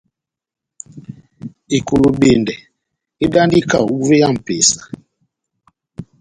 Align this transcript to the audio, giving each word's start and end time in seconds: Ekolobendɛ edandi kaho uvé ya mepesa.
Ekolobendɛ 1.77 2.55
edandi 3.23 3.59
kaho 3.69 3.89
uvé 4.01 4.15
ya 4.21 4.27
mepesa. 4.33 4.79